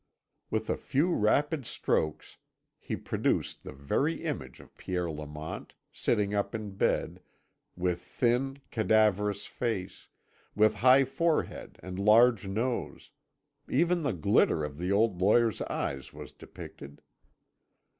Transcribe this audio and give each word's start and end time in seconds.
With 0.49 0.67
a 0.67 0.77
few 0.77 1.13
rapid 1.13 1.67
strokes 1.67 2.37
he 2.79 2.95
produced 2.95 3.61
the 3.63 3.71
very 3.71 4.23
image 4.23 4.59
of 4.59 4.75
Pierre 4.75 5.11
Lamont, 5.11 5.75
sitting 5.91 6.33
up 6.33 6.55
in 6.55 6.71
bed, 6.71 7.21
with 7.75 8.01
thin, 8.01 8.57
cadaverous 8.71 9.45
face, 9.45 10.07
with 10.55 10.77
high 10.77 11.05
forehead 11.05 11.79
and 11.83 11.99
large 11.99 12.47
nose; 12.47 13.11
even 13.69 14.01
the 14.01 14.11
glitter 14.13 14.63
of 14.63 14.79
the 14.79 14.91
old 14.91 15.21
lawyer's 15.21 15.61
eyes 15.61 16.11
was 16.11 16.31
depicted. 16.31 17.03